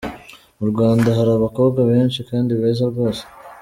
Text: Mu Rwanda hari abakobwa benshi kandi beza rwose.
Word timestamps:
Mu 0.59 0.65
Rwanda 0.71 1.09
hari 1.17 1.31
abakobwa 1.33 1.79
benshi 1.91 2.19
kandi 2.29 2.51
beza 2.61 2.83
rwose. 2.91 3.23